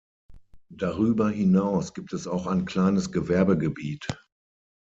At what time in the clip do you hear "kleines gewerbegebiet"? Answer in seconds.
2.65-4.07